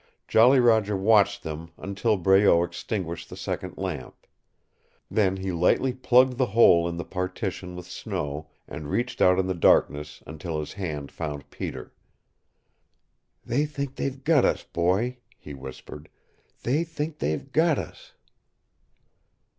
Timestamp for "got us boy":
14.23-15.17